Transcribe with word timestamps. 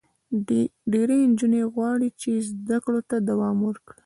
ډېری 0.91 1.19
نجونې 1.31 1.61
غواړي 1.73 2.09
چې 2.21 2.31
زده 2.49 2.77
کړو 2.85 3.01
ته 3.09 3.15
دوام 3.29 3.57
ورکړي. 3.67 3.97